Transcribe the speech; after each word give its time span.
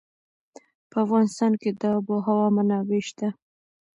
په 0.89 0.97
افغانستان 1.05 1.51
کې 1.61 1.69
د 1.79 1.83
آب 1.97 2.05
وهوا 2.11 2.47
منابع 2.57 3.01
شته. 3.09 3.29